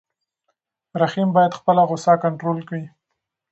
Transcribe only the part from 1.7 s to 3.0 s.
غوسه کنټرول کړي.